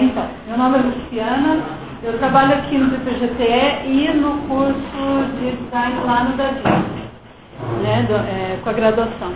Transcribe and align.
Então, 0.00 0.28
meu 0.46 0.56
nome 0.56 0.78
é 0.78 0.82
Luciana, 0.82 1.58
eu 2.04 2.16
trabalho 2.18 2.54
aqui 2.54 2.78
no 2.78 2.88
PPGTE 2.90 3.88
e 3.88 4.12
no 4.14 4.38
curso 4.46 5.24
de 5.40 5.56
design 5.56 6.00
lá 6.04 6.22
no 6.22 6.36
Davi, 6.36 6.62
né, 7.82 8.06
do, 8.06 8.14
é, 8.14 8.58
com 8.62 8.70
a 8.70 8.72
graduação. 8.74 9.32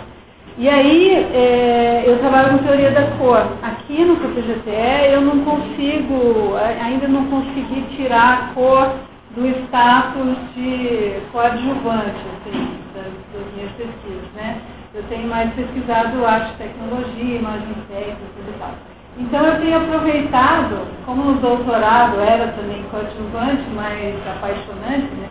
E 0.57 0.69
aí, 0.69 1.15
é, 1.33 2.03
eu 2.07 2.17
trabalho 2.19 2.51
com 2.51 2.63
teoria 2.63 2.91
da 2.91 3.07
cor. 3.17 3.45
Aqui 3.61 4.05
no 4.05 4.15
PPGTE 4.15 5.11
eu 5.11 5.21
não 5.21 5.43
consigo, 5.43 6.55
ainda 6.81 7.09
não 7.09 7.25
consegui 7.25 7.81
tirar 7.97 8.33
a 8.33 8.53
cor 8.53 8.93
do 9.35 9.45
status 9.65 10.37
de 10.55 11.19
coadjuvante, 11.33 12.23
assim, 12.37 12.69
das, 12.95 13.11
das 13.33 13.53
minhas 13.53 13.71
pesquisas, 13.71 14.31
né? 14.35 14.61
Eu 14.93 15.03
tenho 15.09 15.27
mais 15.27 15.51
pesquisado 15.55 16.25
arte, 16.25 16.55
tecnologia, 16.57 17.35
imagem 17.35 17.73
técnica 17.89 18.39
e 18.47 18.59
tal. 18.59 18.92
Então 19.17 19.45
eu 19.45 19.61
tenho 19.61 19.77
aproveitado, 19.77 20.87
como 21.05 21.31
o 21.31 21.35
doutorado 21.35 22.19
era 22.19 22.47
também 22.53 22.83
coadjuvante, 22.89 23.63
mas 23.75 24.15
apaixonante, 24.27 25.13
né? 25.15 25.29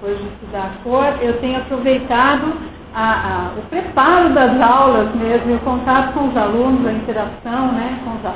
Coisa 0.00 0.18
de 0.18 0.28
estudar 0.28 0.66
a 0.66 0.84
cor, 0.84 1.14
eu 1.20 1.40
tenho 1.40 1.58
aproveitado 1.58 2.52
a, 2.94 3.02
a, 3.02 3.58
o 3.58 3.62
preparo 3.62 4.32
das 4.32 4.60
aulas 4.60 5.12
mesmo, 5.16 5.56
o 5.56 5.60
contato 5.60 6.12
com 6.12 6.28
os 6.28 6.36
alunos, 6.36 6.86
a 6.86 6.92
interação 6.92 7.72
né, 7.72 7.98
com, 8.04 8.10
os, 8.12 8.34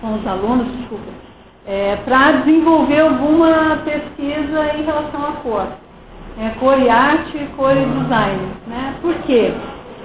com 0.00 0.18
os 0.18 0.26
alunos, 0.26 0.66
desculpa, 0.78 1.10
é, 1.66 1.96
para 2.04 2.32
desenvolver 2.32 3.00
alguma 3.00 3.76
pesquisa 3.84 4.74
em 4.78 4.84
relação 4.84 5.26
à 5.26 5.32
cor. 5.42 5.66
É, 6.38 6.50
cor 6.58 6.78
e 6.80 6.88
arte, 6.88 7.38
cor 7.56 7.76
e 7.76 7.84
design. 7.84 8.48
Né? 8.66 8.94
Por 9.02 9.14
quê? 9.26 9.52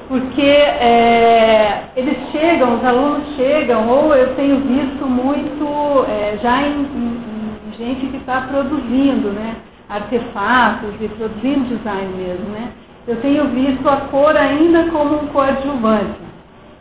Porque 0.07 0.41
é, 0.41 1.85
eles 1.95 2.15
chegam, 2.31 2.75
os 2.75 2.85
alunos 2.85 3.35
chegam, 3.35 3.89
ou 3.89 4.15
eu 4.15 4.35
tenho 4.35 4.59
visto 4.59 5.03
muito 5.07 6.05
é, 6.07 6.37
já 6.41 6.61
em, 6.61 6.81
em, 6.81 7.21
em, 7.67 7.73
gente 7.75 8.05
que 8.07 8.17
está 8.17 8.41
produzindo 8.41 9.29
né, 9.29 9.55
artefatos 9.89 10.93
e 11.01 11.07
produzindo 11.07 11.75
design 11.75 12.13
mesmo. 12.15 12.49
Né? 12.49 12.71
Eu 13.07 13.19
tenho 13.19 13.47
visto 13.47 13.89
a 13.89 13.97
cor 14.11 14.37
ainda 14.37 14.83
como 14.91 15.23
um 15.23 15.27
coadjuvante. 15.27 16.25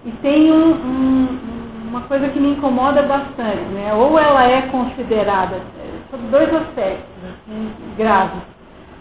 E 0.05 0.11
tem 0.21 0.53
um, 0.53 0.73
um, 0.73 1.39
uma 1.89 2.03
coisa 2.03 2.29
que 2.29 2.39
me 2.39 2.51
incomoda 2.51 3.01
bastante, 3.05 3.65
né? 3.73 3.95
Ou 3.95 4.19
ela 4.19 4.45
é 4.45 4.63
considerada, 4.63 5.61
sobre 6.11 6.27
dois 6.27 6.55
aspectos 6.55 7.25
assim, 7.25 7.73
graves, 7.97 8.43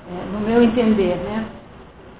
é, 0.09 0.31
no 0.31 0.39
meu 0.47 0.63
entender, 0.63 1.17
né? 1.17 1.43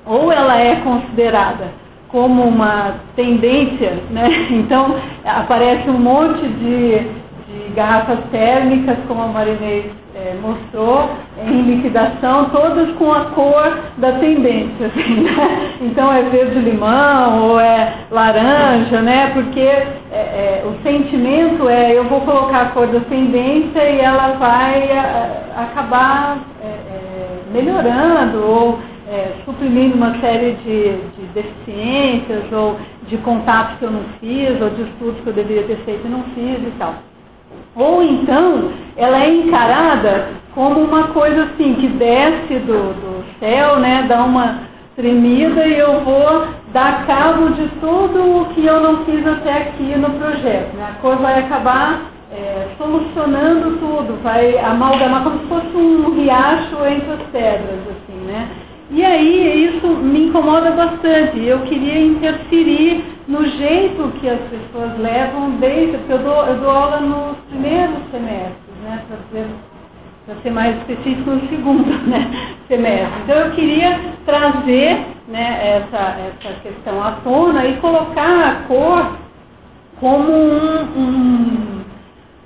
Ou 0.06 0.34
ela 0.34 0.60
é 0.60 0.76
considerada 0.82 1.83
como 2.14 2.44
uma 2.44 2.94
tendência, 3.16 3.98
né? 4.12 4.30
Então 4.54 4.96
aparece 5.26 5.90
um 5.90 5.98
monte 5.98 6.48
de, 6.48 7.00
de 7.00 7.74
garrafas 7.76 8.20
térmicas, 8.32 8.98
como 9.08 9.24
a 9.24 9.28
Marinês 9.28 9.86
é, 10.16 10.36
mostrou, 10.40 11.10
em 11.44 11.62
liquidação, 11.64 12.52
todas 12.52 12.92
com 12.98 13.12
a 13.12 13.26
cor 13.32 13.80
da 13.98 14.12
tendência. 14.20 14.86
Assim, 14.86 15.22
né? 15.26 15.74
Então 15.82 16.14
é 16.14 16.22
verde 16.30 16.60
limão 16.60 17.50
ou 17.50 17.60
é 17.60 17.94
laranja, 18.12 19.02
né? 19.02 19.32
Porque 19.34 19.60
é, 19.60 19.96
é, 20.14 20.64
o 20.66 20.84
sentimento 20.84 21.68
é 21.68 21.98
eu 21.98 22.04
vou 22.04 22.22
colocar 22.22 22.62
a 22.62 22.70
cor 22.70 22.86
da 22.88 23.00
tendência 23.02 23.90
e 23.90 24.00
ela 24.00 24.34
vai 24.38 24.92
a, 24.92 25.64
acabar 25.64 26.38
melhorando 27.54 28.44
ou 28.44 28.80
suprimindo 29.46 29.96
uma 29.96 30.20
série 30.20 30.54
de, 30.54 30.98
de 31.16 31.26
deficiências 31.34 32.52
ou 32.52 32.78
de 33.08 33.18
contatos 33.18 33.78
que 33.80 33.86
eu 33.86 33.92
não 33.92 34.04
fiz 34.20 34.62
ou 34.62 34.70
de 34.70 34.82
estudos 34.84 35.22
que 35.22 35.28
eu 35.28 35.34
deveria 35.34 35.64
ter 35.64 35.78
feito 35.86 36.06
e 36.06 36.10
não 36.10 36.24
fiz 36.36 36.60
e 36.68 36.74
tal. 36.78 36.96
Ou 37.76 38.04
então, 38.04 38.72
ela 38.96 39.24
é 39.24 39.36
encarada 39.36 40.28
como 40.54 40.80
uma 40.80 41.08
coisa 41.08 41.44
assim, 41.44 41.74
que 41.76 41.88
desce 41.88 42.60
do, 42.60 42.94
do 42.94 43.24
céu, 43.40 43.80
né, 43.80 44.06
dá 44.08 44.24
uma 44.24 44.60
tremida 44.96 45.66
e 45.66 45.80
eu 45.80 46.02
vou 46.02 46.48
dar 46.72 47.06
cabo 47.08 47.50
de 47.50 47.68
tudo 47.80 48.42
o 48.42 48.46
que 48.54 48.66
eu 48.66 48.80
não 48.80 49.04
fiz 49.06 49.26
até 49.26 49.54
aqui 49.54 49.96
no 49.98 50.12
projeto. 50.12 50.76
Né? 50.76 50.88
A 50.90 51.02
cor 51.02 51.18
vai 51.18 51.40
acabar 51.40 52.02
é, 52.32 52.68
solucionando 52.78 53.78
tudo, 53.78 54.22
vai 54.22 54.58
amalgamar 54.58 55.24
como 55.24 55.40
se 55.40 55.46
fosse 55.48 55.76
um 55.76 56.16
riacho 56.16 56.76
entre 56.86 57.12
as 57.12 57.22
pedras, 57.32 57.80
assim, 57.90 58.18
né? 58.26 58.50
E 58.94 59.04
aí 59.04 59.76
isso 59.76 59.88
me 59.88 60.28
incomoda 60.28 60.70
bastante. 60.72 61.44
Eu 61.44 61.62
queria 61.62 62.00
interferir 62.00 63.04
no 63.28 63.44
jeito 63.50 64.12
que 64.20 64.30
as 64.30 64.40
pessoas 64.42 65.00
levam 65.00 65.50
desde, 65.60 65.98
porque 65.98 66.14
eu 66.14 66.20
dou, 66.20 66.46
eu 66.46 66.60
dou 66.60 66.70
aula 66.70 67.00
nos 67.00 67.38
primeiros 67.50 67.98
semestres, 68.12 68.76
né, 68.84 69.04
para 69.08 70.36
ser, 70.36 70.52
mais 70.52 70.78
específico 70.78 71.32
no 71.32 71.50
segundo 71.50 71.90
né, 72.08 72.56
semestre. 72.68 73.22
Então 73.24 73.36
eu 73.36 73.52
queria 73.56 74.00
trazer 74.28 75.06
né, 75.28 75.78
essa, 75.78 76.20
essa 76.28 76.60
questão 76.62 77.04
à 77.04 77.14
tona 77.24 77.66
e 77.66 77.78
colocar 77.78 78.48
a 78.48 78.56
cor 78.68 79.12
como 80.00 80.32
um, 80.32 80.82
um 80.96 81.63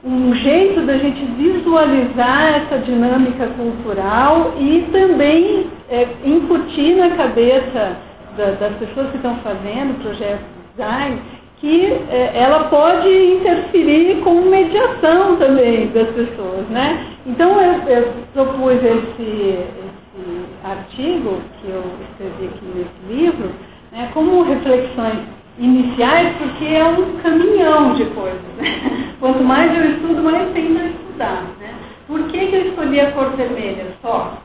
um 0.08 0.34
jeito 0.36 0.86
da 0.86 0.98
gente 0.98 1.26
visualizar 1.38 2.62
essa 2.62 2.78
dinâmica 2.80 3.46
cultural 3.48 4.54
e 4.58 4.88
também 4.90 5.68
é, 5.90 6.08
incutir 6.24 6.96
na 6.96 7.10
cabeça 7.10 7.98
da, 8.38 8.52
das 8.52 8.74
pessoas 8.78 9.10
que 9.10 9.18
estão 9.18 9.36
fazendo 9.44 10.02
projetos 10.02 10.46
de 10.46 10.72
design 10.72 11.22
que 11.60 11.86
é, 12.10 12.32
ela 12.36 12.66
pode 12.66 13.10
interferir 13.10 14.22
com 14.24 14.42
mediação 14.42 15.36
também 15.38 15.88
das 15.88 16.08
pessoas, 16.10 16.68
né? 16.70 17.06
Então 17.26 17.60
eu, 17.60 17.74
eu 17.90 18.14
propus 18.34 18.76
esse, 18.76 19.24
esse 19.24 20.46
artigo 20.64 21.42
que 21.60 21.70
eu 21.70 21.84
escrevi 22.12 22.46
aqui 22.46 22.66
nesse 22.76 23.14
livro 23.14 23.50
né, 23.92 24.10
como 24.14 24.44
reflexões 24.44 25.37
iniciais 25.60 26.36
porque 26.38 26.66
é 26.66 26.86
um 26.86 27.18
caminhão 27.18 27.96
de 27.96 28.06
coisas. 28.06 28.42
Né? 28.58 29.14
Quanto 29.20 29.44
mais 29.44 29.76
eu 29.76 29.92
estudo, 29.92 30.22
mais 30.22 30.52
tendo 30.54 30.80
a 30.80 30.86
estudar. 30.86 31.44
Né? 31.60 31.74
Por 32.08 32.24
que, 32.30 32.48
que 32.48 32.56
eu 32.56 32.68
escolhi 32.68 33.00
a 33.00 33.12
cor 33.12 33.32
vermelha 33.36 33.88
só? 34.02 34.38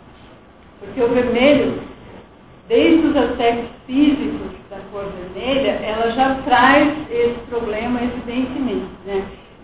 Porque 0.80 1.00
o 1.02 1.08
vermelho, 1.08 1.74
desde 2.68 3.06
os 3.06 3.16
aspectos 3.16 3.70
físicos 3.86 4.50
da 4.68 4.78
cor 4.90 5.04
vermelha, 5.34 5.70
ela 5.84 6.10
já 6.12 6.34
traz 6.44 6.92
esse 7.10 7.38
problema 7.48 8.00
evidentemente. 8.02 8.86
Né? 9.06 9.22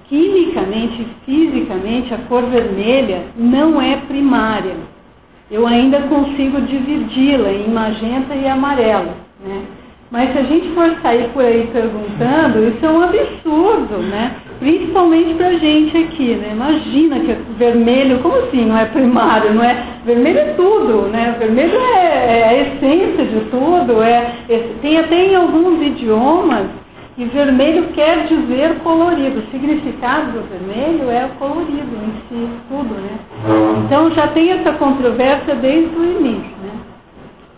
Quimicamente 0.09 1.07
fisicamente, 1.25 2.15
a 2.15 2.19
cor 2.29 2.45
vermelha 2.45 3.25
não 3.37 3.81
é 3.81 3.97
primária. 4.07 4.77
Eu 5.51 5.67
ainda 5.67 6.03
consigo 6.03 6.61
dividi-la 6.61 7.51
em 7.51 7.69
magenta 7.71 8.35
e 8.35 8.47
amarelo. 8.47 9.13
Né? 9.45 9.65
Mas 10.11 10.33
se 10.33 10.39
a 10.39 10.43
gente 10.43 10.69
for 10.71 10.91
sair 11.03 11.29
por 11.35 11.45
aí 11.45 11.69
perguntando, 11.71 12.67
isso 12.67 12.85
é 12.85 12.89
um 12.89 13.03
absurdo, 13.03 13.99
né? 13.99 14.37
Principalmente 14.59 15.35
pra 15.35 15.53
gente 15.53 15.99
aqui, 15.99 16.35
né? 16.35 16.53
Imagina 16.53 17.21
que 17.21 17.31
é 17.33 17.39
vermelho, 17.59 18.19
como 18.21 18.37
assim 18.37 18.65
não 18.65 18.79
é 18.79 18.87
primário, 18.87 19.53
não 19.53 19.63
é? 19.63 19.85
Vermelho 20.07 20.39
é 20.39 20.55
tudo, 20.55 21.09
né? 21.09 21.37
Vermelho 21.39 21.79
é, 21.79 22.41
é 22.41 22.45
a 22.49 22.55
essência 22.63 23.25
de 23.27 23.41
tudo, 23.51 24.03
é, 24.03 24.33
é, 24.49 24.71
tem 24.81 24.99
até 24.99 25.27
em 25.27 25.35
alguns 25.35 25.83
idiomas 25.83 26.69
e 27.19 27.25
vermelho 27.27 27.89
quer 27.89 28.27
dizer 28.29 28.77
colorido. 28.83 29.41
O 29.41 29.51
significado 29.51 30.33
do 30.33 30.49
vermelho 30.49 31.11
é 31.11 31.27
o 31.27 31.39
colorido 31.39 31.97
em 31.97 32.13
si, 32.29 32.49
tudo, 32.71 32.95
né? 32.95 33.19
Então 33.85 34.11
já 34.13 34.29
tem 34.29 34.53
essa 34.53 34.73
controvérsia 34.73 35.55
desde 35.57 35.95
o 35.95 36.03
início, 36.03 36.57
né? 36.63 36.71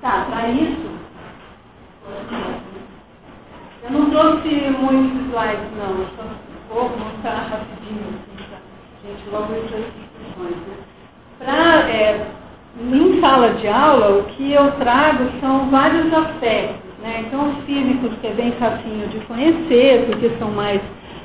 Tá, 0.03 0.27
para 0.29 0.49
isso 0.49 0.90
eu 3.91 3.99
não 3.99 4.11
trouxe 4.11 4.49
muitos 4.79 5.27
slides, 5.27 5.77
não. 5.77 5.99
Eu 5.99 6.07
só 6.17 6.23
vou 6.69 6.91
mostrar 6.97 7.49
rapidinho, 7.51 8.07
assim, 8.09 8.45
pra 8.49 8.59
gente 9.05 9.31
logo 9.31 9.47
para 9.47 9.79
as 9.79 9.85
discussões. 9.85 10.57
Né? 10.57 10.77
Pra, 11.39 11.91
é, 11.91 12.27
em 12.81 13.21
sala 13.21 13.51
de 13.55 13.67
aula, 13.67 14.19
o 14.19 14.25
que 14.25 14.53
eu 14.53 14.71
trago 14.73 15.25
são 15.41 15.71
vários 15.71 16.13
aspectos. 16.13 16.91
Né? 17.03 17.25
Então, 17.27 17.51
os 17.51 17.65
físicos, 17.65 18.13
que 18.21 18.29
é 18.29 18.33
bem 18.33 18.53
facinho 18.53 19.09
de 19.09 19.19
conhecer, 19.27 20.07
porque 20.07 20.31
são 20.39 20.51
mais 20.53 20.81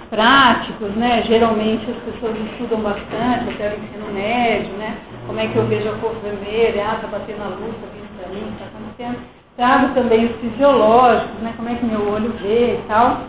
práticos, 0.10 0.90
né? 0.96 1.24
Geralmente 1.28 1.90
as 1.90 1.98
pessoas 1.98 2.36
estudam 2.52 2.80
bastante, 2.80 3.50
até 3.54 3.76
o 3.76 3.84
ensino 3.84 4.14
médio, 4.14 4.74
né? 4.78 4.98
Como 5.28 5.40
é 5.40 5.48
que 5.48 5.56
eu 5.56 5.66
vejo 5.66 5.90
a 5.90 5.94
cor 5.98 6.16
vermelha, 6.24 6.86
ah, 6.86 7.00
tá 7.02 7.08
batendo 7.08 7.44
a 7.44 7.48
luz, 7.48 7.76
tá 7.82 7.88
vindo 7.94 8.18
para 8.18 8.30
mim, 8.30 8.54
tá 8.58 8.66
acontecendo. 8.66 9.45
Trago 9.56 9.94
também 9.94 10.26
os 10.26 10.36
fisiológicos, 10.42 11.42
né, 11.42 11.54
como 11.56 11.70
é 11.70 11.76
que 11.76 11.86
meu 11.86 12.12
olho 12.12 12.34
vê 12.42 12.74
e 12.74 12.88
tal. 12.88 13.22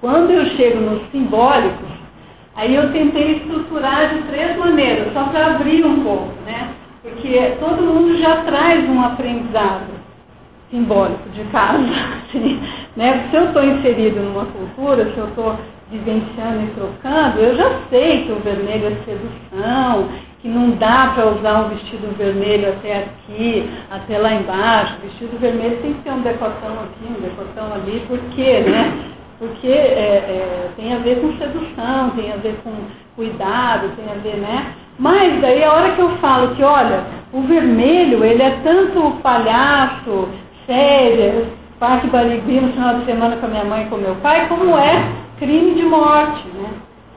Quando 0.00 0.30
eu 0.30 0.46
chego 0.56 0.80
nos 0.80 1.10
simbólicos, 1.10 1.88
aí 2.54 2.74
eu 2.74 2.92
tentei 2.92 3.38
estruturar 3.38 4.14
de 4.14 4.22
três 4.22 4.56
maneiras, 4.56 5.12
só 5.12 5.24
para 5.24 5.56
abrir 5.56 5.84
um 5.84 6.04
pouco, 6.04 6.32
né? 6.46 6.70
Porque 7.02 7.56
todo 7.58 7.82
mundo 7.82 8.16
já 8.18 8.42
traz 8.42 8.88
um 8.88 9.02
aprendizado 9.02 9.98
simbólico 10.70 11.28
de 11.30 11.42
casa. 11.44 11.82
Assim, 12.28 12.60
né? 12.96 13.26
Se 13.30 13.36
eu 13.36 13.46
estou 13.46 13.64
inserido 13.64 14.20
numa 14.20 14.46
cultura, 14.46 15.10
se 15.12 15.18
eu 15.18 15.26
estou 15.28 15.56
vivenciando 15.90 16.62
e 16.62 16.70
trocando, 16.74 17.38
eu 17.38 17.56
já 17.56 17.70
sei 17.90 18.24
que 18.24 18.32
o 18.32 18.40
vermelho 18.40 18.86
é 18.86 18.96
sedução, 19.04 20.08
que 20.40 20.48
não 20.48 20.70
dá 20.70 21.12
para 21.14 21.26
usar 21.26 21.66
um 21.66 21.68
vestido 21.70 22.16
vermelho 22.16 22.68
até 22.68 22.98
aqui, 22.98 23.68
até 23.90 24.18
lá 24.18 24.32
embaixo. 24.34 24.96
O 24.98 25.08
vestido 25.08 25.38
vermelho 25.38 25.78
tem 25.82 25.94
que 25.94 26.02
ter 26.02 26.12
um 26.12 26.22
decotão 26.22 26.74
aqui, 26.84 27.10
um 27.10 27.20
decotão 27.20 27.74
ali, 27.74 28.04
por 28.06 28.18
quê, 28.34 28.60
né? 28.60 28.98
Porque 29.38 29.68
é, 29.68 29.70
é, 29.70 30.68
tem 30.76 30.92
a 30.94 30.98
ver 30.98 31.20
com 31.20 31.36
sedução, 31.38 32.10
tem 32.10 32.32
a 32.32 32.36
ver 32.36 32.56
com 32.62 32.72
cuidado, 33.16 33.90
tem 33.96 34.04
a 34.10 34.14
ver, 34.22 34.36
né? 34.36 34.74
Mas 34.98 35.40
daí 35.40 35.62
a 35.62 35.72
hora 35.72 35.92
que 35.92 36.00
eu 36.00 36.10
falo 36.18 36.54
que, 36.54 36.62
olha, 36.62 37.04
o 37.32 37.42
vermelho, 37.42 38.24
ele 38.24 38.42
é 38.42 38.60
tanto 38.62 39.20
palhaço, 39.22 40.28
férias, 40.66 41.46
parque 41.78 42.08
barigui 42.08 42.60
no 42.60 42.72
final 42.72 42.98
de 42.98 43.06
semana 43.06 43.36
com 43.36 43.46
a 43.46 43.48
minha 43.48 43.64
mãe 43.64 43.84
e 43.84 43.88
com 43.88 43.96
meu 43.96 44.14
pai, 44.16 44.46
como 44.48 44.76
é 44.76 45.04
crime 45.38 45.74
de 45.74 45.82
morte, 45.84 46.46
né? 46.48 46.70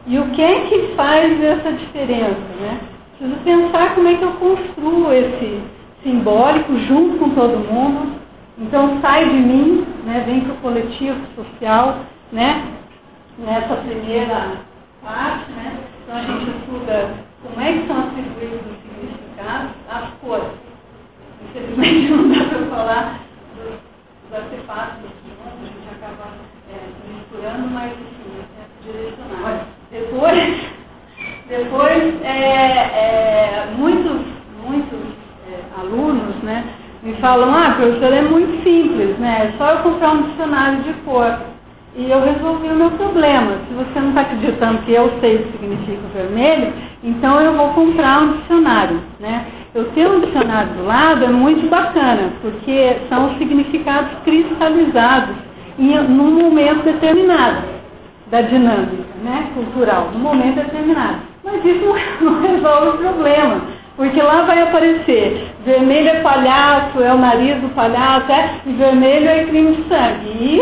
E 0.07 0.17
o 0.17 0.29
que 0.31 0.41
é 0.41 0.59
que 0.61 0.93
faz 0.95 1.43
essa 1.43 1.71
diferença, 1.73 2.39
né? 2.59 2.79
Preciso 3.21 3.39
pensar 3.43 3.93
como 3.93 4.07
é 4.07 4.15
que 4.15 4.23
eu 4.23 4.31
construo 4.31 5.13
esse 5.13 5.61
simbólico 6.01 6.75
junto 6.87 7.19
com 7.19 7.29
todo 7.35 7.59
mundo. 7.59 8.19
Então 8.57 8.99
sai 8.99 9.29
de 9.29 9.35
mim, 9.35 9.85
né, 10.05 10.23
vem 10.25 10.41
para 10.41 10.53
o 10.53 10.57
coletivo 10.57 11.19
social, 11.35 11.99
né, 12.31 12.65
nessa 13.37 13.75
primeira 13.75 14.53
parte, 15.03 15.51
né, 15.51 15.77
então 16.01 16.17
a 16.17 16.21
gente 16.23 16.49
estuda 16.49 17.11
como 17.43 17.61
é 17.61 17.73
que 17.73 17.87
são 17.87 17.99
atribuídos 17.99 18.59
os 18.59 18.81
significados, 18.81 19.71
as 19.87 20.09
cores. 20.19 20.53
Infelizmente 21.43 22.09
não 22.09 22.27
dá 22.27 22.45
para 22.45 22.65
falar 22.75 23.19
dos, 23.55 23.73
dos 24.23 24.33
artefatos 24.33 24.97
do 24.97 25.29
mundo, 25.29 25.61
a 25.61 25.65
gente 25.67 25.95
acaba 25.95 26.27
é, 26.71 26.89
misturando, 27.07 27.69
mas 27.69 27.91
enfim, 27.91 28.41
é 28.57 28.91
direcionar. 28.91 29.67
Depois 29.91 30.80
depois, 31.51 32.15
é, 32.23 32.29
é, 32.29 33.67
muitos, 33.77 34.21
muitos 34.65 34.99
é, 35.51 35.81
alunos 35.81 36.35
né, 36.43 36.63
me 37.03 37.13
falam, 37.15 37.53
ah, 37.53 37.71
professor, 37.71 38.13
é 38.13 38.21
muito 38.21 38.63
simples, 38.63 39.17
né? 39.19 39.49
É 39.51 39.57
só 39.57 39.71
eu 39.71 39.79
comprar 39.79 40.11
um 40.11 40.21
dicionário 40.29 40.81
de 40.83 40.93
cor. 41.03 41.39
E 41.93 42.09
eu 42.09 42.23
resolvi 42.23 42.69
o 42.69 42.75
meu 42.75 42.91
problema. 42.91 43.57
Se 43.67 43.73
você 43.73 43.99
não 43.99 44.09
está 44.09 44.21
acreditando 44.21 44.81
que 44.83 44.93
eu 44.93 45.11
sei 45.19 45.35
o 45.35 45.39
que 45.43 45.57
significa 45.57 45.99
vermelho, 46.13 46.71
então 47.03 47.41
eu 47.41 47.53
vou 47.53 47.67
comprar 47.71 48.21
um 48.21 48.37
dicionário. 48.37 49.01
Né? 49.19 49.45
Eu 49.75 49.91
ter 49.91 50.07
um 50.07 50.21
dicionário 50.21 50.71
do 50.75 50.85
lado 50.85 51.25
é 51.25 51.29
muito 51.29 51.69
bacana, 51.69 52.31
porque 52.41 52.95
são 53.09 53.29
os 53.29 53.37
significados 53.37 54.09
cristalizados 54.23 55.35
em 55.77 55.97
num 56.07 56.31
momento 56.31 56.85
determinado 56.85 57.63
da 58.29 58.39
dinâmica 58.39 59.03
né, 59.21 59.49
cultural, 59.53 60.11
num 60.13 60.19
momento 60.19 60.55
determinado. 60.55 61.30
Mas 61.43 61.65
isso 61.65 61.85
não, 62.21 62.41
resolve 62.41 62.87
o 62.89 62.97
problema. 62.97 63.61
Porque 63.95 64.21
lá 64.21 64.43
vai 64.43 64.61
aparecer, 64.61 65.51
vermelho 65.65 66.09
é 66.09 66.21
palhaço, 66.21 67.01
é 67.01 67.13
o 67.13 67.17
nariz 67.17 67.61
do 67.61 67.69
palhaço, 67.75 68.31
é, 68.31 68.61
e 68.65 68.73
vermelho 68.73 69.29
é 69.29 69.45
crime 69.45 69.75
de 69.75 69.83
sangue. 69.89 70.29
E 70.29 70.61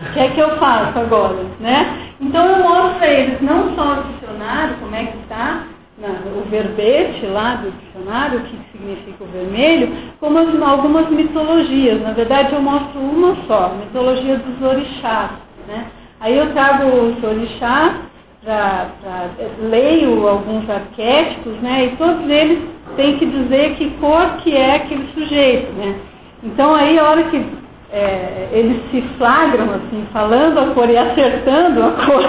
o 0.00 0.12
que 0.12 0.20
é 0.20 0.28
que 0.30 0.40
eu 0.40 0.56
faço 0.58 0.98
agora? 0.98 1.44
Né? 1.60 1.98
Então 2.20 2.46
eu 2.46 2.62
mostro 2.62 3.04
a 3.04 3.08
eles 3.08 3.40
não 3.42 3.74
só 3.74 3.94
o 3.94 4.02
dicionário, 4.04 4.76
como 4.80 4.94
é 4.94 5.04
que 5.04 5.18
está, 5.18 5.64
o 6.02 6.48
verbete 6.50 7.26
lá 7.26 7.56
do 7.56 7.70
dicionário, 7.70 8.40
o 8.40 8.42
que 8.42 8.58
significa 8.72 9.24
o 9.24 9.28
vermelho, 9.28 9.92
como 10.20 10.38
algumas 10.64 11.08
mitologias. 11.10 12.00
Na 12.02 12.12
verdade 12.12 12.54
eu 12.54 12.60
mostro 12.60 13.00
uma 13.00 13.36
só, 13.46 13.74
mitologia 13.74 14.36
dos 14.36 14.62
orixás. 14.66 15.30
Né? 15.68 15.86
Aí 16.20 16.36
eu 16.36 16.52
trago 16.52 16.88
os 16.88 17.22
orixás 17.22 17.94
pra, 18.44 18.88
pra, 19.02 19.30
leio 19.68 20.28
alguns 20.28 20.68
arquétipos, 20.68 21.54
né? 21.62 21.86
E 21.86 21.96
todos 21.96 22.28
eles 22.28 22.58
têm 22.96 23.16
que 23.18 23.26
dizer 23.26 23.74
que 23.76 23.90
cor 24.00 24.36
que 24.42 24.54
é 24.54 24.76
aquele 24.76 25.06
sujeito, 25.14 25.72
né? 25.72 25.94
Então 26.42 26.74
aí 26.74 26.98
a 26.98 27.04
hora 27.04 27.22
que 27.24 27.42
é, 27.90 28.48
eles 28.52 28.82
se 28.90 29.00
flagram 29.16 29.70
assim, 29.70 30.04
falando 30.12 30.58
a 30.58 30.66
cor 30.74 30.90
e 30.90 30.96
acertando 30.96 31.82
a 31.82 31.90
cor 32.04 32.24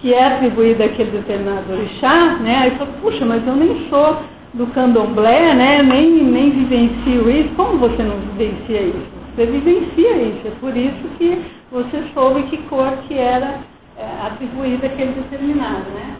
que 0.00 0.14
é 0.14 0.24
atribuída 0.26 0.84
àquele 0.84 1.10
determinado 1.10 1.72
orixá, 1.72 2.36
né? 2.40 2.60
Aí 2.62 2.70
fala, 2.72 2.90
puxa, 3.02 3.24
mas 3.26 3.46
eu 3.46 3.54
nem 3.54 3.88
sou 3.90 4.16
do 4.54 4.66
candomblé, 4.68 5.54
né? 5.54 5.82
Nem, 5.82 6.10
nem 6.10 6.50
vivencio 6.50 7.30
isso. 7.30 7.50
Como 7.56 7.78
você 7.78 8.02
não 8.02 8.16
vivencia 8.16 8.80
isso? 8.80 9.18
Você 9.34 9.46
vivencia 9.46 10.16
isso, 10.16 10.48
é 10.48 10.50
por 10.60 10.76
isso 10.76 11.08
que 11.18 11.38
você 11.70 12.02
soube 12.14 12.42
que 12.44 12.56
cor 12.68 12.92
que 13.06 13.16
era 13.16 13.54
é, 13.98 14.26
atribuído 14.26 14.86
àquele 14.86 15.12
determinado, 15.12 15.90
né? 15.94 16.16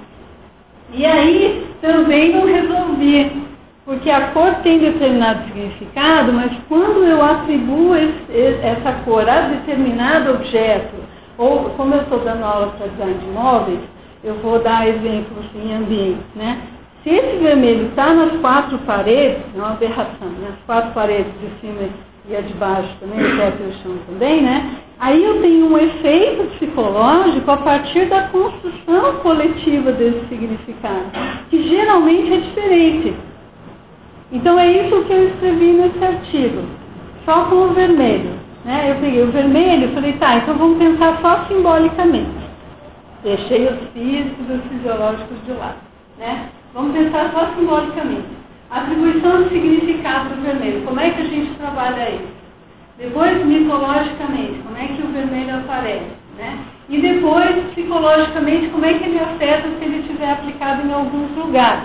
E 0.93 1.05
aí 1.05 1.67
também 1.81 2.35
não 2.35 2.47
resolvi, 2.47 3.43
porque 3.85 4.11
a 4.11 4.29
cor 4.33 4.55
tem 4.63 4.79
determinado 4.79 5.45
significado, 5.45 6.33
mas 6.33 6.51
quando 6.69 7.05
eu 7.05 7.23
atribuo 7.23 7.95
esse, 7.95 8.61
essa 8.63 8.93
cor 9.05 9.29
a 9.29 9.43
determinado 9.43 10.33
objeto, 10.33 10.97
ou 11.37 11.71
como 11.71 11.95
eu 11.95 12.03
estou 12.03 12.19
dando 12.21 12.45
aula 12.45 12.75
para 12.79 12.89
design 12.89 13.15
de 13.15 13.27
móveis, 13.27 13.81
eu 14.25 14.35
vou 14.37 14.59
dar 14.59 14.89
exemplos 14.89 15.47
em 15.55 15.75
ambiente, 15.75 16.25
né? 16.35 16.61
Se 17.05 17.11
esse 17.11 17.37
vermelho 17.39 17.87
está 17.87 18.13
nas 18.13 18.33
quatro 18.41 18.77
paredes, 18.79 19.43
é 19.55 19.59
uma 19.59 19.71
aberração, 19.71 20.29
né? 20.41 20.49
as 20.53 20.65
quatro 20.67 20.93
paredes 20.93 21.33
de 21.41 21.49
cima 21.61 21.89
e 22.29 22.37
a 22.37 22.41
de 22.43 22.53
baixo 22.55 22.95
também, 23.01 23.21
o 23.21 23.37
teto 23.39 23.63
e 23.63 23.67
o 23.67 23.83
chão 23.83 23.97
também, 24.07 24.43
né? 24.43 24.77
Aí 25.01 25.25
eu 25.25 25.41
tenho 25.41 25.67
um 25.67 25.79
efeito 25.79 26.45
psicológico 26.57 27.51
a 27.51 27.57
partir 27.57 28.07
da 28.07 28.23
construção 28.29 29.15
coletiva 29.23 29.93
desse 29.93 30.27
significado, 30.29 31.07
que 31.49 31.69
geralmente 31.69 32.33
é 32.35 32.37
diferente. 32.37 33.15
Então 34.31 34.59
é 34.59 34.71
isso 34.71 35.05
que 35.05 35.13
eu 35.13 35.29
escrevi 35.29 35.73
nesse 35.73 36.05
artigo, 36.05 36.63
só 37.25 37.45
com 37.45 37.57
o 37.57 37.73
vermelho. 37.73 38.33
Né? 38.65 38.91
Eu 38.91 38.97
peguei 38.97 39.23
o 39.23 39.33
vermelho 39.33 39.89
e 39.89 39.95
falei, 39.95 40.13
tá, 40.15 40.37
então 40.37 40.55
vamos 40.59 40.79
pensar 40.79 41.19
só 41.23 41.47
simbolicamente. 41.47 42.49
Deixei 43.23 43.67
os 43.69 43.79
físicos 43.95 44.51
os 44.51 44.63
fisiológicos 44.71 45.45
de 45.47 45.53
lado. 45.53 45.79
Né? 46.19 46.49
Vamos 46.75 46.93
pensar 46.93 47.31
só 47.33 47.47
simbolicamente. 47.57 48.38
Atribuição 48.71 49.45
de 49.45 49.49
significado 49.49 50.35
do 50.35 50.43
vermelho. 50.43 50.85
Como 50.85 51.01
é 51.01 51.11
que 51.11 51.23
a 51.23 51.25
gente 51.25 51.55
trabalha 51.55 52.11
isso? 52.11 52.39
Depois, 52.99 53.45
mitologicamente, 53.47 54.61
como 54.63 54.77
é 54.77 54.89
que 54.89 55.03
o 55.03 55.13
vermelho 55.13 55.57
aparece? 55.57 56.11
Né? 56.37 56.59
E 56.91 57.01
depois, 57.01 57.57
psicologicamente, 57.73 58.69
como 58.69 58.85
é 58.85 58.95
que 58.95 59.05
ele 59.05 59.19
afeta 59.21 59.69
se 59.69 59.85
ele 59.85 60.01
estiver 60.01 60.33
aplicado 60.33 60.87
em 60.87 60.93
alguns 60.93 61.35
lugares. 61.35 61.85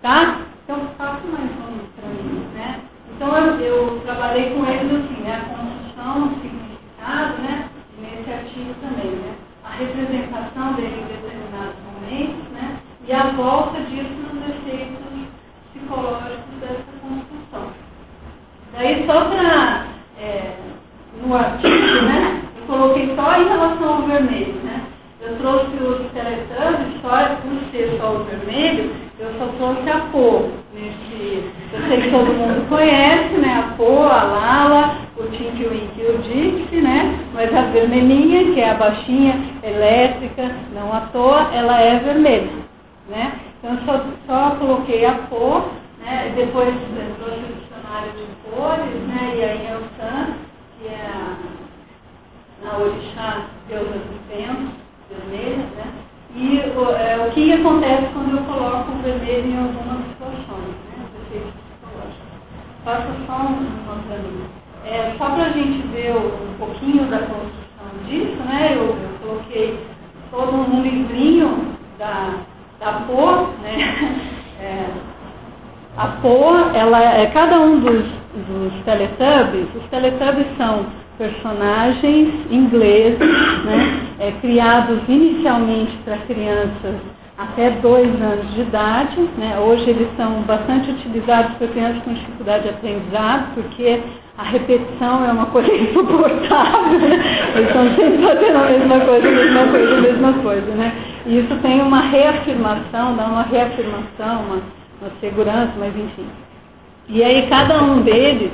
Tá? 0.00 0.42
Então, 0.64 0.80
faça 0.96 1.26
mais 1.32 1.50
um 1.50 1.78
para 1.96 2.08
mim. 2.10 2.46
Né? 2.54 2.80
Então, 3.16 3.36
eu, 3.36 3.60
eu, 3.60 4.00
trabalhei 4.04 4.50
com 4.50 4.64
eles 4.66 4.92
assim, 4.92 5.22
né? 5.22 5.42
a 5.42 5.54
construção, 5.54 6.26
o 6.26 6.40
significado, 6.40 7.42
né? 7.42 7.68
nesse 8.00 8.32
artigo 8.32 8.74
também. 8.80 9.10
Né? 9.10 9.34
A 9.64 9.70
representação 9.70 10.74
dele 10.74 11.02
em 11.02 11.12
determinados 11.12 11.74
momentos 11.92 12.52
né? 12.52 12.76
e 13.06 13.12
a 13.12 13.30
volta 13.32 13.78
efeitos 13.80 13.87
psicológicos 15.88 16.60
dessa 16.60 16.84
construção. 17.00 17.72
Daí, 18.74 19.06
só 19.06 19.24
para, 19.24 19.86
é, 20.20 20.52
no 21.24 21.34
artigo, 21.34 22.02
né, 22.02 22.42
eu 22.60 22.66
coloquei 22.66 23.14
só 23.16 23.40
em 23.40 23.48
relação 23.48 23.94
ao 23.94 24.02
vermelho, 24.02 24.54
né? 24.64 24.82
Eu 25.20 25.36
trouxe 25.38 25.76
os 25.82 26.12
teletubbies, 26.12 27.02
só 27.02 27.36
por 27.42 27.72
ser 27.72 27.98
só 27.98 28.12
o 28.12 28.24
vermelho, 28.24 28.92
eu 29.18 29.32
só 29.38 29.46
trouxe 29.56 29.90
a 29.90 29.98
Pô. 30.12 30.44
Nesse, 30.72 31.50
eu 31.72 31.88
sei 31.88 32.02
que 32.02 32.10
todo 32.10 32.26
mundo 32.26 32.68
conhece, 32.68 33.34
né? 33.34 33.64
A 33.64 33.74
Pô, 33.76 34.02
a 34.04 34.22
Lala, 34.22 34.98
o 35.16 35.24
Tinky 35.24 35.64
Winky 35.64 36.00
e 36.00 36.06
o 36.06 36.18
Dixie, 36.18 36.80
né? 36.80 37.18
Mas 37.34 37.52
a 37.52 37.62
vermelhinha, 37.62 38.52
que 38.54 38.60
é 38.60 38.70
a 38.70 38.74
baixinha, 38.74 39.40
elétrica, 39.62 40.50
não 40.72 40.92
à 40.92 41.00
toa, 41.12 41.50
ela 41.52 41.80
é 41.80 41.98
vermelha, 41.98 42.50
né? 43.08 43.32
Então, 43.58 43.76
só, 43.84 44.04
só 44.26 44.54
coloquei 44.56 45.04
a 45.04 45.14
cor, 45.28 45.64
né, 46.08 46.32
depois 46.34 46.74
trouxe 47.18 47.40
o 47.40 47.56
dicionário 47.60 48.12
de 48.12 48.24
cores, 48.50 48.94
né, 49.08 49.34
e 49.36 49.44
aí 49.44 49.66
é 49.66 49.76
o 49.76 49.84
San, 50.00 50.36
que 50.78 50.88
é 50.88 51.06
a, 51.06 51.36
a 52.66 52.78
orixá 52.78 53.42
deusa 53.68 53.92
dos 53.92 54.20
ventos, 54.26 54.72
vermelha, 55.10 55.66
né, 55.76 55.92
e 56.34 56.60
o, 56.76 56.90
é, 56.92 57.26
o 57.26 57.30
que 57.32 57.52
acontece 57.52 58.06
quando 58.14 58.38
eu 58.38 58.44
coloco 58.44 58.92
o 58.92 59.02
vermelho 59.02 59.50
em 59.50 59.58
algumas 59.58 60.06
situações, 60.08 60.74
né, 60.88 61.04
efeitos 61.26 61.52
psicológicos. 61.52 62.24
Faça 62.84 63.12
só 63.26 63.36
para 64.06 64.18
mim. 64.18 64.46
É, 64.86 65.14
só 65.18 65.30
para 65.30 65.44
a 65.44 65.50
gente 65.50 65.86
ver 65.88 66.16
um 66.16 66.54
pouquinho 66.58 67.06
da 67.08 67.18
construção 67.18 68.04
disso, 68.06 68.42
né, 68.46 68.76
eu, 68.76 68.96
eu 68.96 69.18
coloquei 69.20 69.86
todo 70.30 70.56
um 70.56 70.82
livrinho 70.82 71.76
da 71.98 72.44
da? 72.78 72.90
É, 72.90 73.47
a 75.98 76.06
POA, 76.22 76.70
ela 76.74 77.02
é 77.02 77.26
cada 77.26 77.58
um 77.58 77.80
dos, 77.80 78.04
dos 78.04 78.84
teletubbies, 78.84 79.66
os 79.74 79.82
teletubbies 79.90 80.46
são 80.56 80.86
personagens 81.18 82.32
ingleses, 82.50 83.18
né, 83.64 84.00
é, 84.20 84.32
criados 84.40 85.00
inicialmente 85.08 85.96
para 86.04 86.16
crianças 86.18 86.94
até 87.36 87.70
dois 87.82 88.08
anos 88.22 88.54
de 88.54 88.60
idade. 88.60 89.20
Né? 89.36 89.58
Hoje 89.58 89.90
eles 89.90 90.08
são 90.16 90.42
bastante 90.42 90.88
utilizados 90.90 91.56
para 91.56 91.66
crianças 91.66 92.02
com 92.04 92.14
dificuldade 92.14 92.62
de 92.62 92.70
aprendizado, 92.70 93.54
porque 93.54 94.00
a 94.38 94.44
repetição 94.44 95.24
é 95.24 95.32
uma 95.32 95.46
coisa 95.46 95.70
insuportável. 95.74 96.98
Né? 97.00 97.50
Eles 97.56 97.66
estão 97.66 97.96
sempre 97.96 98.22
fazendo 98.22 98.56
a 98.56 98.70
mesma 98.70 99.00
coisa, 99.00 99.28
a 99.28 99.32
mesma 99.32 99.66
coisa, 99.66 99.94
a 99.94 100.00
mesma 100.00 100.32
coisa. 100.34 100.74
Né? 100.76 100.92
E 101.26 101.38
isso 101.40 101.56
tem 101.56 101.80
uma 101.80 102.02
reafirmação, 102.02 103.16
dá 103.16 103.24
uma 103.26 103.42
reafirmação, 103.42 104.42
uma, 104.46 104.77
uma 105.00 105.10
segurança, 105.20 105.72
mas 105.78 105.94
enfim. 105.96 106.26
E 107.08 107.22
aí 107.22 107.48
cada 107.48 107.82
um 107.82 108.02
deles 108.02 108.52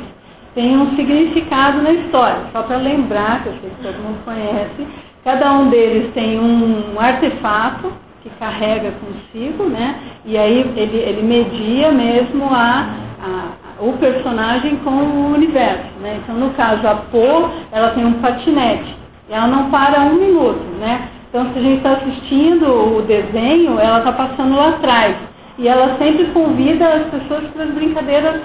tem 0.54 0.76
um 0.76 0.94
significado 0.94 1.82
na 1.82 1.92
história. 1.92 2.44
Só 2.52 2.62
para 2.62 2.76
lembrar, 2.76 3.42
que 3.42 3.48
eu 3.48 3.54
sei 3.60 3.70
que 3.70 3.82
todo 3.82 4.02
mundo 4.02 4.24
conhece, 4.24 4.86
cada 5.24 5.52
um 5.52 5.68
deles 5.68 6.12
tem 6.14 6.38
um 6.38 6.98
artefato 6.98 7.92
que 8.22 8.30
carrega 8.38 8.92
consigo, 8.92 9.64
né? 9.64 9.96
E 10.24 10.38
aí 10.38 10.60
ele, 10.76 10.96
ele 10.98 11.22
media 11.22 11.90
mesmo 11.90 12.46
a, 12.50 12.88
a, 13.20 13.82
o 13.82 13.92
personagem 13.98 14.76
com 14.76 14.90
o 14.90 15.34
universo, 15.34 15.90
né? 16.00 16.20
Então, 16.22 16.36
no 16.36 16.50
caso, 16.50 16.86
a 16.86 16.94
Po, 16.94 17.50
ela 17.70 17.90
tem 17.90 18.04
um 18.04 18.14
patinete. 18.14 18.96
E 19.28 19.32
ela 19.34 19.46
não 19.46 19.70
para 19.70 20.02
um 20.02 20.14
minuto, 20.14 20.62
né? 20.78 21.08
Então, 21.28 21.52
se 21.52 21.58
a 21.58 21.62
gente 21.62 21.76
está 21.78 21.92
assistindo 21.94 22.96
o 22.96 23.02
desenho, 23.02 23.78
ela 23.78 23.98
está 23.98 24.12
passando 24.12 24.54
lá 24.56 24.68
atrás. 24.68 25.16
E 25.58 25.68
ela 25.68 25.96
sempre 25.98 26.26
convida 26.32 26.86
as 26.88 27.06
pessoas 27.10 27.44
para 27.50 27.64
as 27.64 27.70
brincadeiras, 27.70 28.40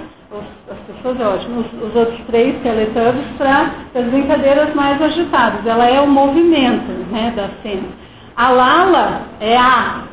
as 0.70 0.78
pessoas 0.86 1.20
é 1.20 1.26
ótimo, 1.26 1.60
os, 1.60 1.88
os 1.88 1.96
outros 1.96 2.20
três 2.26 2.60
teletubbies 2.62 3.26
para 3.36 3.72
as 3.94 4.06
brincadeiras 4.06 4.74
mais 4.74 5.00
agitadas. 5.02 5.66
Ela 5.66 5.88
é 5.88 6.00
o 6.00 6.06
movimento 6.06 6.92
né, 7.10 7.32
da 7.34 7.48
cena. 7.62 7.88
A 8.36 8.50
Lala 8.50 9.22
é 9.40 9.56
a, 9.56 10.04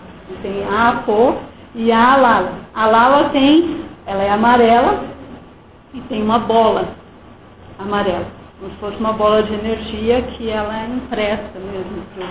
tem 0.42 0.64
a 0.64 1.04
Pô 1.06 1.36
e 1.76 1.92
a 1.92 2.16
Lala. 2.16 2.54
A 2.74 2.88
Lala 2.88 3.30
tem, 3.30 3.82
ela 4.08 4.24
é 4.24 4.30
amarela 4.32 5.04
e 5.94 6.02
tem 6.02 6.24
uma 6.24 6.40
bola 6.40 6.88
amarela, 7.78 8.26
como 8.60 8.72
se 8.72 8.78
fosse 8.78 8.98
uma 8.98 9.14
bola 9.14 9.44
de 9.44 9.54
energia 9.54 10.22
que 10.24 10.50
ela 10.50 10.86
empresta 10.88 11.60
mesmo 11.60 12.04
para 12.16 12.26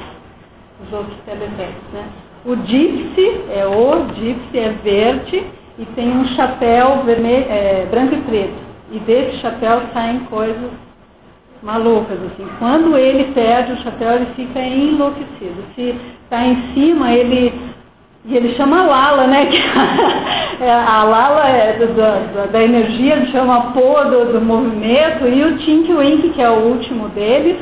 os 0.85 0.93
outros 0.93 1.17
teletubbies. 1.25 1.93
Né? 1.93 2.05
O 2.47 2.55
Gypsy 2.55 3.41
é 3.57 3.67
o 3.67 4.07
Gypsy 4.15 4.57
é 4.57 4.69
verde 4.85 5.43
e 5.81 5.85
tem 5.97 6.09
um 6.09 6.29
chapéu 6.37 7.03
vermelho, 7.05 7.45
é, 7.49 7.87
branco 7.91 8.15
e 8.15 8.21
preto. 8.21 8.55
E 8.93 9.01
desse 9.01 9.39
chapéu 9.39 9.83
saem 9.93 10.21
coisas 10.31 10.71
malucas, 11.61 12.17
assim. 12.23 12.47
Quando 12.61 12.97
ele 12.97 13.33
perde 13.35 13.73
o 13.73 13.83
chapéu, 13.83 14.13
ele 14.13 14.27
fica 14.37 14.61
enlouquecido. 14.61 15.65
Se 15.75 15.93
está 16.23 16.47
em 16.47 16.73
cima, 16.73 17.13
ele. 17.13 17.53
E 18.25 18.37
ele 18.37 18.55
chama 18.55 18.87
Lala, 18.87 19.27
né? 19.27 19.49
É, 20.59 20.71
a 20.73 21.05
Lala 21.05 21.49
é 21.51 21.75
do, 21.75 22.51
da 22.51 22.63
energia, 22.63 23.17
ele 23.17 23.31
chama 23.31 23.73
Pô 23.73 24.03
do, 24.05 24.33
do 24.33 24.41
movimento, 24.41 25.29
e 25.29 25.45
o 25.45 25.59
Tink 25.59 25.93
Wink, 25.93 26.31
que 26.31 26.41
é 26.41 26.49
o 26.49 26.69
último 26.69 27.11
deles, 27.11 27.59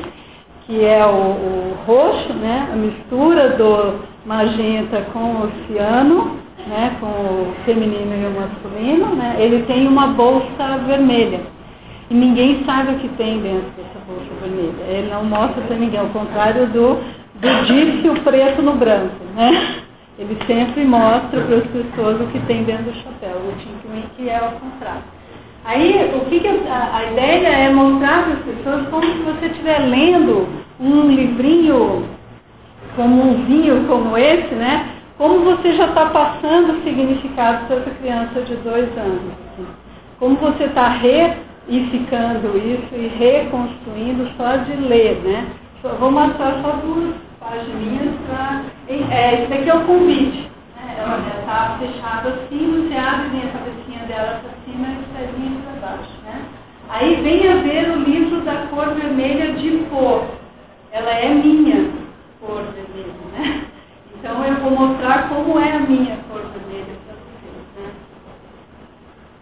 que 0.64 0.84
é 0.84 1.04
o, 1.04 1.10
o 1.10 1.76
roxo, 1.84 2.32
né? 2.34 2.68
A 2.72 2.76
mistura 2.76 3.48
do 3.48 4.13
magenta 4.24 5.02
com 5.12 5.42
o 5.42 5.50
ciano, 5.66 6.36
né? 6.66 6.96
Com 7.00 7.06
o 7.06 7.54
feminino 7.64 8.14
e 8.14 8.26
o 8.26 8.40
masculino, 8.40 9.14
né? 9.14 9.36
Ele 9.38 9.62
tem 9.64 9.86
uma 9.86 10.08
bolsa 10.08 10.78
vermelha. 10.86 11.40
E 12.10 12.14
ninguém 12.14 12.64
sabe 12.64 12.92
o 12.92 12.98
que 12.98 13.08
tem 13.16 13.40
dentro 13.40 13.70
dessa 13.76 13.98
bolsa 14.06 14.30
vermelha. 14.42 14.84
Ele 14.88 15.10
não 15.10 15.24
mostra 15.24 15.62
para 15.62 15.76
ninguém, 15.76 16.00
ao 16.00 16.08
contrário 16.08 16.66
do, 16.68 16.98
do 17.40 17.64
disse 17.66 18.08
o 18.08 18.20
preto 18.22 18.62
no 18.62 18.74
branco, 18.74 19.24
né? 19.34 19.80
Ele 20.18 20.36
sempre 20.46 20.84
mostra 20.84 21.40
para 21.40 21.56
as 21.56 21.66
pessoas 21.66 22.20
o 22.20 22.26
que 22.28 22.38
tem 22.46 22.62
dentro 22.62 22.84
do 22.84 22.94
chapéu. 22.94 23.36
O 23.36 23.52
Tink 23.58 24.06
que 24.16 24.28
é 24.28 24.36
ao 24.36 24.52
contrário. 24.52 25.02
Aí, 25.64 26.12
o 26.14 26.20
que, 26.26 26.40
que 26.40 26.46
a, 26.46 26.96
a, 26.96 27.10
ideia 27.10 27.48
é 27.48 27.70
mostrar 27.70 28.24
para 28.24 28.34
as 28.34 28.38
pessoas 28.40 28.86
como 28.90 29.02
se 29.02 29.22
você 29.22 29.46
estiver 29.46 29.78
lendo 29.78 30.46
um 30.78 31.08
livrinho 31.08 32.04
como 32.96 33.22
um 33.22 33.44
vinho 33.44 33.86
como 33.86 34.16
esse, 34.16 34.54
né? 34.54 34.88
Como 35.18 35.40
você 35.44 35.76
já 35.76 35.86
está 35.86 36.06
passando 36.06 36.72
o 36.72 36.82
significado 36.82 37.66
para 37.66 37.76
essa 37.76 37.90
criança 37.90 38.40
de 38.42 38.56
dois 38.56 38.88
anos. 38.98 39.32
Assim. 39.52 39.66
Como 40.18 40.36
você 40.36 40.64
está 40.64 40.88
re 40.88 41.34
ir 41.68 41.88
ficando 41.90 42.56
isso 42.58 42.94
e 42.94 43.06
reconstruindo 43.18 44.28
só 44.36 44.56
de 44.56 44.76
ler, 44.76 45.16
né? 45.22 45.46
Vou 46.00 46.10
mostrar 46.10 46.60
só 46.62 46.72
duas 46.82 47.14
páginas 47.38 48.14
para. 48.26 48.62
É, 48.88 49.34
esse 49.34 49.46
daqui 49.48 49.68
é 49.68 49.74
o 49.74 49.84
convite. 49.84 50.50
Né? 50.76 50.96
Ela 50.98 51.18
está 51.38 51.76
fechada 51.78 52.28
assim, 52.30 52.88
você 52.88 52.96
abre 52.96 53.38
a 53.38 53.58
cabecinha 53.58 54.06
dela 54.06 54.40
para 54.42 54.52
cima 54.64 54.88
e 54.88 54.98
os 54.98 55.06
pezinhos 55.16 55.62
para 55.64 55.88
baixo. 55.88 56.10
Né? 56.24 56.40
Aí 56.88 57.16
vem 57.22 57.48
a 57.48 57.56
ver 57.56 57.90
o 57.90 58.02
livro 58.02 58.40
da 58.40 58.66
cor 58.70 58.94
vermelha 58.94 59.52
de 59.52 59.78
cor. 59.90 60.24
Ela 60.92 61.10
é 61.10 61.34
minha 61.34 61.90
cor 62.46 62.62
vermelha, 62.74 63.14
né? 63.32 63.64
Então 64.18 64.44
eu 64.44 64.54
vou 64.56 64.70
mostrar 64.70 65.28
como 65.28 65.58
é 65.58 65.72
a 65.72 65.80
minha 65.80 66.16
cor 66.28 66.42
vermelha 66.42 66.94
para 67.06 67.14
vocês. 67.14 67.64
Né? 67.76 67.90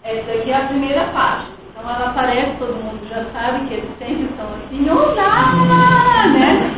Essa 0.04 0.32
aqui 0.32 0.50
é 0.50 0.56
a 0.56 0.66
primeira 0.66 1.04
página. 1.06 1.52
Então 1.70 1.90
ela 1.90 2.10
aparece, 2.10 2.56
todo 2.58 2.74
mundo 2.74 3.08
já 3.08 3.24
sabe 3.32 3.66
que 3.66 3.74
eles 3.74 3.90
sempre 3.98 4.28
são 4.36 4.46
assim, 4.54 4.88
olá, 4.90 6.26
né? 6.28 6.70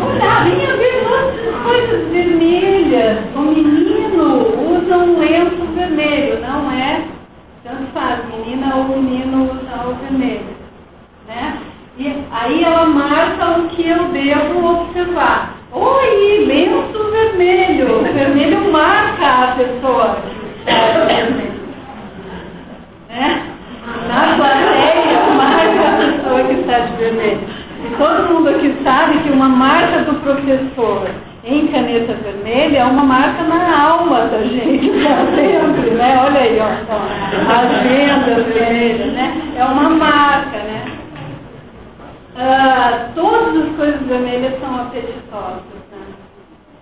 Olá, 0.00 0.42
venha 0.44 0.76
ver 0.76 1.06
outras 1.06 1.62
coisas 1.62 2.08
vermelhas. 2.08 3.18
O 3.34 3.40
menino 3.40 4.76
usa 4.76 4.96
um 4.98 5.18
lenço 5.18 5.64
vermelho, 5.74 6.40
não 6.40 6.70
é? 6.70 7.04
Tanto 7.64 7.84
faz, 7.92 8.20
menina 8.26 8.76
ou 8.76 8.84
menino 8.88 9.44
usa 9.44 9.88
o 9.88 9.94
vermelho. 9.94 10.56
Né? 11.26 11.58
E 11.98 12.24
aí 12.30 12.62
ela 12.62 12.86
marca 12.86 13.58
o 13.58 13.68
que 13.70 13.86
eu 13.86 14.08
devo 14.08 14.64
observar. 14.64 15.47
Vermelho. 17.78 18.00
O 18.00 18.12
vermelho 18.12 18.72
marca 18.72 19.26
a 19.26 19.46
pessoa. 19.56 20.18
Né? 23.08 23.42
na 24.08 24.36
plateia 24.36 25.30
marca 25.36 25.80
a 25.80 25.96
pessoa 25.98 26.44
que 26.44 26.52
está 26.60 26.78
de 26.78 26.96
vermelho. 26.96 27.40
E 27.84 27.96
todo 27.96 28.34
mundo 28.34 28.48
aqui 28.50 28.76
sabe 28.82 29.18
que 29.20 29.30
uma 29.30 29.48
marca 29.48 30.00
do 30.02 30.14
professor 30.20 31.08
em 31.44 31.68
caneta 31.68 32.14
vermelha 32.14 32.78
é 32.78 32.84
uma 32.84 33.04
marca 33.04 33.42
na 33.44 33.80
alma 33.80 34.26
da 34.26 34.42
gente 34.42 34.90
para 34.90 35.24
sempre, 35.34 35.90
né? 35.92 36.20
Olha 36.24 36.40
aí, 36.40 36.58
ó, 36.58 36.68
ó 36.92 37.52
agenda 37.52 38.42
vermelha, 38.42 39.06
né? 39.12 39.42
É 39.56 39.64
uma 39.64 39.90
marca, 39.90 40.58
né? 40.58 40.84
Ah, 42.36 43.08
todas 43.14 43.62
as 43.62 43.76
coisas 43.76 44.02
vermelhas 44.02 44.58
são 44.60 44.80
apetitosas, 44.80 45.62
né? 45.90 45.98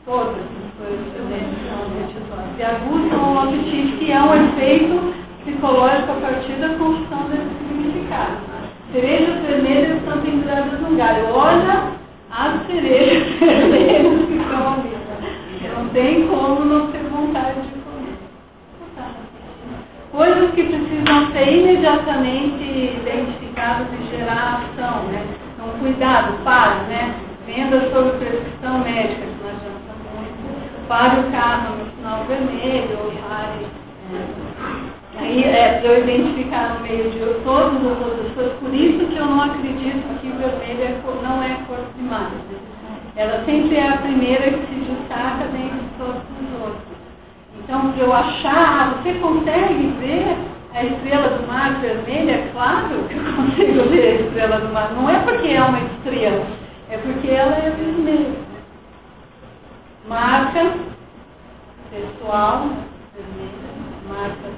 Todas 0.04 0.34
as 0.34 0.65
coisas 0.78 1.12
vermelhas 1.12 1.56
são 1.68 1.86
apetitosas. 1.86 2.58
E 2.58 2.62
aguçam 2.62 3.26
o 3.36 3.98
que 3.98 4.12
é 4.12 4.20
um 4.20 4.34
efeito 4.34 5.14
psicológico 5.44 6.12
a 6.12 6.20
partir 6.20 6.52
da 6.54 6.68
construção 6.70 7.28
desse 7.28 7.50
significado. 7.58 8.36
Cerejas 8.92 9.42
vermelhas 9.42 9.98
estão 9.98 10.20
penduradas 10.20 10.80
no 10.80 10.96
galho. 10.96 11.26
Olha 11.32 11.92
as 12.30 12.66
cerejas 12.66 13.28
vermelhas 13.40 14.26
que 14.26 14.34
estão 14.34 14.74
ali. 14.74 14.96
Não 15.76 15.88
tem 15.88 16.26
como 16.28 16.64
não 16.64 16.90
ter 16.90 17.02
vontade 17.10 17.60
de 17.60 17.80
comer. 17.80 18.16
Coisas 20.10 20.50
que 20.54 20.62
precisam 20.62 21.32
ser 21.32 21.52
imediatamente 21.52 22.96
identificadas 23.02 23.86
e 23.92 24.16
gerar 24.16 24.62
ação. 24.62 25.04
Né? 25.04 25.26
Então, 25.54 25.68
cuidado, 25.78 26.32
pare, 26.44 26.86
né? 26.88 27.14
Venda 27.46 27.80
sobre 27.90 28.18
prescrição 28.18 28.78
médica, 28.78 29.22
que 29.22 29.42
não 29.42 29.50
adianta 29.50 29.92
muito. 30.14 30.75
Pare 30.88 31.18
o 31.18 31.32
carro 31.32 31.76
no 31.78 31.90
sinal 31.96 32.24
vermelho, 32.24 32.98
ou 33.02 33.10
pare. 33.10 33.66
É, 34.14 34.46
Aí 35.18 35.42
é 35.42 35.80
para 35.80 35.88
eu 35.88 36.04
identificar 36.04 36.74
no 36.74 36.80
meio 36.80 37.10
de 37.10 37.18
todas 37.42 37.74
as 37.76 38.06
outras 38.06 38.32
coisas, 38.34 38.52
por 38.60 38.72
isso 38.72 39.06
que 39.06 39.16
eu 39.16 39.26
não 39.26 39.42
acredito 39.42 40.20
que 40.20 40.28
o 40.28 40.36
vermelho 40.36 40.84
é 40.84 41.00
cor, 41.02 41.22
não 41.22 41.42
é 41.42 41.56
cor 41.66 41.78
primária. 41.94 42.38
Ela 43.16 43.42
sempre 43.44 43.76
é 43.76 43.88
a 43.88 43.96
primeira 43.96 44.50
que 44.50 44.66
se 44.66 44.80
destaca 44.92 45.46
dentro 45.46 45.78
de 45.78 45.90
todos 45.98 46.22
os 46.22 46.60
outros. 46.60 46.96
Então, 47.58 47.92
para 47.92 48.04
eu 48.04 48.12
achar, 48.12 48.94
você 48.94 49.14
consegue 49.14 49.94
ver 49.98 50.36
a 50.74 50.84
estrela 50.84 51.28
do 51.30 51.48
mar 51.48 51.80
vermelha? 51.80 52.32
É 52.32 52.50
claro 52.52 53.04
que 53.08 53.14
eu 53.14 53.24
consigo 53.34 53.88
ver 53.88 54.06
a 54.06 54.20
estrela 54.20 54.60
do 54.60 54.72
mar. 54.72 54.92
Não 54.94 55.08
é 55.08 55.18
porque 55.20 55.48
é 55.48 55.62
uma 55.62 55.80
estrela, 55.80 56.46
é 56.90 56.98
porque 56.98 57.28
ela 57.28 57.56
é 57.56 57.70
vermelha. 57.70 58.45
Marca 60.08 60.74
pessoal 61.90 62.68
marca 64.08 64.50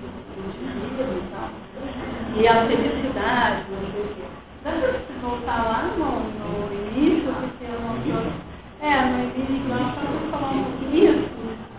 e 2.37 2.47
a 2.47 2.67
felicidade, 2.67 3.65
não 3.71 3.93
sei 3.93 4.01
o 4.01 4.15
quê. 4.15 4.23
Dá 4.65 4.71
para 4.71 4.93
voltar 5.23 5.65
lá 5.65 5.91
no, 5.97 6.21
no 6.39 6.91
início, 6.91 7.33
porque 7.33 7.65
eu 7.65 7.81
não 7.81 7.97
estou. 7.97 8.33
É, 8.81 9.01
no 9.01 9.25
início, 9.25 9.69
nós 9.69 9.89
estamos 9.89 10.31
falando 10.31 10.59
um 10.59 10.65
pouquinho. 10.65 11.29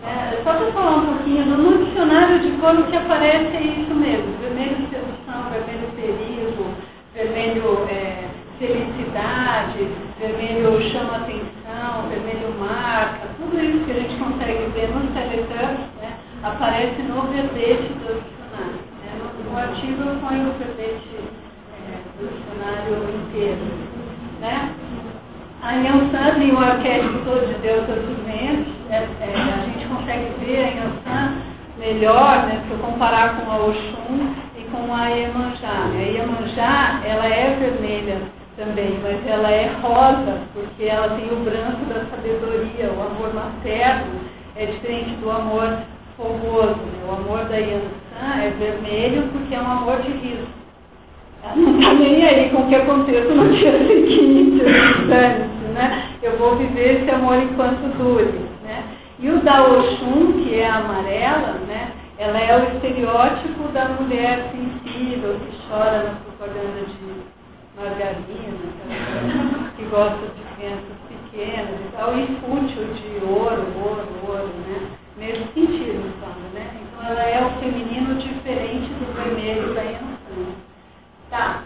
É, 0.04 0.42
só 0.44 0.54
para 0.54 0.72
falar 0.72 0.96
um 0.98 1.06
pouquinho, 1.06 1.46
no 1.46 1.86
dicionário 1.86 2.40
de 2.40 2.52
cor 2.60 2.80
o 2.80 2.88
que 2.88 2.98
aparece 2.98 3.56
é 3.56 3.62
isso 3.62 3.94
mesmo: 3.94 4.38
vermelho 4.42 4.88
sedução, 4.90 5.50
vermelho 5.52 5.88
perigo, 5.96 6.66
vermelho 7.14 7.88
é, 7.90 8.30
felicidade, 8.58 9.88
vermelho 10.20 10.82
chama 10.92 11.18
atenção, 11.18 11.49
vermelho 12.10 12.54
marca, 12.60 13.28
tudo 13.38 13.60
isso 13.60 13.86
que 13.86 13.92
a 13.92 13.96
gente 13.96 14.16
consegue 14.18 14.66
ver 14.74 14.90
no 14.90 15.08
Telegram 15.14 15.78
né, 16.02 16.14
aparece 16.44 17.02
no 17.04 17.22
verbete 17.24 17.94
do 17.94 18.22
dicionário. 18.22 18.80
Né? 19.02 19.12
No, 19.18 19.52
no 19.52 19.58
artigo 19.58 20.04
eu 20.04 20.16
ponho 20.20 20.50
o 20.50 20.54
verbete 20.58 21.20
do 22.18 22.28
dicionário 22.28 22.96
inteiro. 23.22 23.62
Né? 24.40 24.76
A 25.62 25.74
Yansan 25.74 26.40
tem 26.40 26.54
o 26.54 26.60
arquétipo 26.60 27.46
de 27.46 27.54
Deus 27.62 27.86
dos 27.88 28.26
ventos, 28.26 28.74
é, 28.90 28.96
é, 28.96 29.54
a 29.54 29.66
gente 29.66 29.86
consegue 29.88 30.34
ver 30.46 30.64
a 30.64 30.70
Yansan 30.70 31.36
melhor 31.78 32.46
né, 32.46 32.62
se 32.66 32.72
eu 32.72 32.78
comparar 32.80 33.36
com 33.36 33.52
a 33.52 33.58
Oxum 33.58 34.34
e 34.58 34.64
com 34.72 34.94
a 34.94 35.08
Iemanjá. 35.08 35.90
A 35.94 36.02
Iemanjá, 36.02 37.02
ela 37.04 37.26
é 37.26 37.58
vermelha 37.60 38.39
também, 38.60 39.00
mas 39.02 39.26
ela 39.26 39.50
é 39.50 39.72
rosa, 39.82 40.40
porque 40.54 40.84
ela 40.84 41.16
tem 41.16 41.32
o 41.32 41.44
branco 41.44 41.86
da 41.86 42.06
sabedoria, 42.12 42.92
o 42.92 43.02
amor 43.02 43.34
materno 43.34 44.20
é 44.56 44.66
diferente 44.66 45.12
do 45.22 45.32
amor 45.32 45.80
fogoso. 46.18 46.76
Né? 46.76 47.08
O 47.08 47.14
amor 47.14 47.46
da 47.46 47.56
Yansan 47.56 48.44
é 48.44 48.54
vermelho 48.60 49.30
porque 49.32 49.56
é 49.56 49.62
um 49.62 49.72
amor 49.72 50.02
de 50.02 50.12
risco. 50.12 50.60
Ela 51.42 51.56
não 51.56 51.80
está 51.80 51.94
nem 51.94 52.26
aí 52.26 52.50
com 52.50 52.64
o 52.64 52.68
que 52.68 52.76
aconteça 52.76 53.34
no 53.34 53.50
dia 53.56 53.72
seguinte, 53.88 54.64
né? 55.74 56.04
Eu 56.22 56.38
vou 56.38 56.58
viver 56.58 57.02
esse 57.02 57.10
amor 57.10 57.42
enquanto 57.42 57.98
dure, 57.98 58.42
né? 58.66 58.84
E 59.20 59.30
o 59.30 59.38
da 59.38 59.64
Oxum, 59.64 60.34
que 60.44 60.60
é 60.60 60.68
a 60.68 60.80
amarela, 60.80 61.54
né? 61.66 61.92
Ela 62.18 62.38
é 62.38 62.58
o 62.58 62.76
estereótipo 62.76 63.70
da 63.72 63.86
mulher 63.86 64.52
sensível, 64.52 65.36
que 65.36 65.70
chora 65.70 66.04
na 66.04 66.16
propaganda 66.26 66.82
de 66.86 67.09
margarina, 67.80 69.72
que 69.78 69.84
gosta 69.86 70.20
de 70.20 70.56
crianças 70.56 71.00
pequenas 71.08 71.80
e 71.80 71.98
tal, 71.98 72.18
e 72.18 72.28
fútil 72.42 72.84
de 72.94 73.26
ouro, 73.26 73.66
ouro, 73.82 74.08
ouro, 74.28 74.50
né? 74.68 74.82
Nesse 75.18 75.54
sentido, 75.54 76.14
falando, 76.20 76.54
né? 76.54 76.68
Então 76.82 77.10
ela 77.10 77.24
é 77.24 77.46
o 77.46 77.60
feminino 77.60 78.16
diferente 78.16 78.90
do 78.90 79.14
vermelho 79.16 79.74
da 79.74 79.82
Yansan. 79.82 80.56
Tá. 81.30 81.64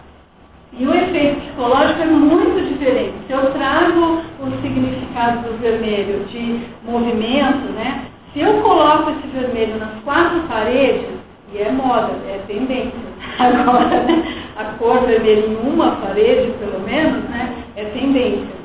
E 0.72 0.86
o 0.86 0.94
efeito 0.94 1.40
psicológico 1.40 2.02
é 2.02 2.06
muito 2.06 2.68
diferente. 2.68 3.14
Se 3.26 3.32
eu 3.32 3.52
trago 3.52 4.22
o 4.40 4.62
significado 4.62 5.48
do 5.48 5.58
vermelho 5.60 6.24
de 6.26 6.60
movimento, 6.84 7.72
né? 7.74 8.06
Se 8.32 8.40
eu 8.40 8.60
coloco 8.62 9.10
esse 9.10 9.28
vermelho 9.28 9.78
nas 9.78 10.00
quatro 10.02 10.40
paredes, 10.48 11.10
e 11.52 11.58
é 11.58 11.70
moda, 11.70 12.12
é 12.26 12.40
tendência. 12.48 12.98
Agora, 13.38 14.02
né? 14.02 14.44
A 14.56 14.64
cor 14.78 15.04
vermelha 15.06 15.46
em 15.46 15.56
uma 15.56 15.96
parede, 16.14 16.52
pelo 16.58 16.80
menos, 16.80 17.24
né? 17.24 17.52
É 17.76 17.84
tendência. 17.86 18.64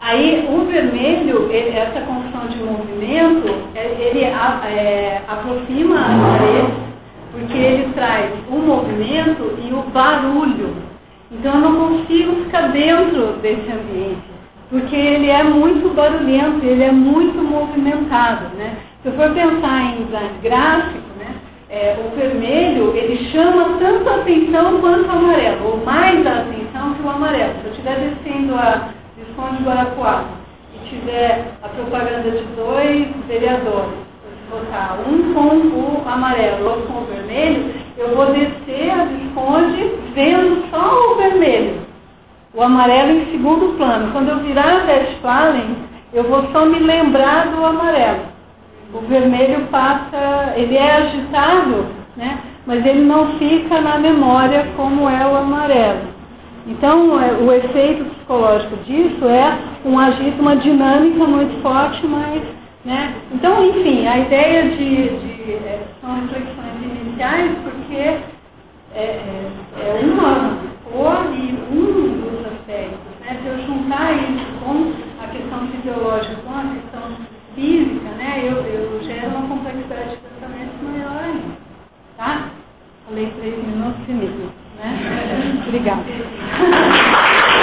Aí, 0.00 0.46
o 0.48 0.64
vermelho, 0.66 1.50
ele, 1.50 1.76
essa 1.76 2.00
construção 2.00 2.46
de 2.48 2.58
movimento, 2.62 3.48
é, 3.74 3.96
ele 3.98 4.24
é, 4.24 5.22
aproxima 5.26 5.98
as 5.98 6.38
paredes 6.38 6.86
porque 7.32 7.58
ele 7.58 7.92
traz 7.92 8.30
o 8.48 8.56
movimento 8.56 9.58
e 9.62 9.72
o 9.72 9.82
barulho. 9.90 10.74
Então 11.30 11.54
eu 11.54 11.60
não 11.60 11.76
consigo 11.76 12.44
ficar 12.44 12.68
dentro 12.68 13.34
desse 13.42 13.70
ambiente, 13.70 14.22
porque 14.70 14.96
ele 14.96 15.28
é 15.28 15.42
muito 15.42 15.92
barulhento, 15.94 16.64
ele 16.64 16.82
é 16.82 16.92
muito 16.92 17.42
movimentado. 17.42 18.56
Né? 18.56 18.76
Se 19.02 19.08
eu 19.08 19.12
for 19.14 19.30
pensar 19.34 19.82
em 19.82 20.04
design 20.04 20.30
gráfico, 20.42 21.08
né, 21.18 21.34
é, 21.68 21.96
o 21.98 22.16
vermelho 22.16 22.96
ele 22.96 23.28
chama 23.30 23.76
tanto 23.78 24.08
a 24.08 24.14
atenção 24.16 24.80
quanto 24.80 25.06
o 25.06 25.10
amarelo, 25.10 25.66
ou 25.66 25.84
mais 25.84 26.26
a 26.26 26.30
atenção 26.30 26.55
que 27.06 27.08
o 27.08 27.10
amarelo. 27.10 27.54
Se 27.60 27.66
eu 27.66 27.70
estiver 27.70 28.00
descendo 28.00 28.54
a 28.56 28.88
Visconde 29.16 29.62
Guarapuava 29.62 30.26
e 30.74 30.88
tiver 30.88 31.52
a 31.62 31.68
propaganda 31.68 32.30
de 32.30 32.44
dois 32.56 33.06
vereadores, 33.28 34.06
botar 34.50 34.98
um 35.08 35.34
com 35.34 35.48
o 35.48 36.02
amarelo, 36.06 36.68
outro 36.68 36.86
com 36.92 37.02
o 37.02 37.06
vermelho, 37.06 37.74
eu 37.96 38.14
vou 38.14 38.26
descer 38.26 38.90
a 38.90 39.04
Visconde 39.04 39.92
vendo 40.14 40.68
só 40.70 41.12
o 41.12 41.16
vermelho. 41.16 41.86
O 42.54 42.62
amarelo 42.62 43.12
em 43.12 43.30
segundo 43.30 43.76
plano. 43.76 44.12
Quando 44.12 44.30
eu 44.30 44.38
virar 44.38 44.82
a 44.82 44.84
Westphalen, 44.86 45.76
eu 46.12 46.24
vou 46.24 46.42
só 46.52 46.64
me 46.64 46.78
lembrar 46.78 47.48
do 47.48 47.64
amarelo. 47.64 48.36
O 48.94 49.00
vermelho 49.00 49.66
passa, 49.66 50.54
ele 50.56 50.76
é 50.76 50.96
agitado, 50.96 51.86
né? 52.16 52.38
mas 52.64 52.84
ele 52.86 53.04
não 53.04 53.38
fica 53.38 53.80
na 53.80 53.98
memória 53.98 54.66
como 54.76 55.08
é 55.08 55.26
o 55.26 55.36
amarelo. 55.36 56.16
Então, 56.66 57.20
é, 57.20 57.32
o 57.34 57.52
efeito 57.52 58.04
psicológico 58.04 58.76
disso 58.84 59.24
é 59.26 59.58
um 59.84 59.98
agito, 59.98 60.40
uma 60.42 60.56
dinâmica 60.56 61.24
muito 61.24 61.62
forte, 61.62 62.06
mas 62.06 62.42
né? 62.86 63.16
Então, 63.32 63.64
enfim, 63.66 64.06
a 64.06 64.20
ideia 64.20 64.70
de, 64.70 65.08
de 65.18 65.52
é, 65.54 65.82
são 66.00 66.14
reflexões 66.20 66.84
iniciais 66.84 67.50
porque 67.64 67.96
é, 67.96 68.20
é, 68.94 70.00
uma 70.04 70.56
cor 70.84 71.26
e 71.34 71.52
um 71.74 72.20
dos 72.20 72.46
aspectos. 72.46 73.00
Né? 73.20 73.40
Se 73.42 73.48
eu 73.48 73.58
juntar 73.66 74.12
isso 74.12 74.46
com 74.64 74.92
a 75.20 75.26
questão 75.26 75.66
fisiológica, 75.66 76.36
com 76.46 76.54
a 76.54 76.62
questão 76.62 77.16
física, 77.56 78.08
né? 78.10 78.42
eu, 78.44 78.62
eu 78.62 79.02
gero 79.02 79.30
uma 79.30 79.48
complexidade 79.48 80.10
de 80.10 80.16
pensamento 80.18 80.84
maior 80.84 81.24
ainda. 81.24 81.56
Tá? 82.16 82.50
Falei 83.08 83.32
três 83.40 83.66
minutos 83.66 84.08
e 84.08 84.12
meio. 84.12 84.65
Né? 84.78 85.64
Obrigada. 85.68 86.02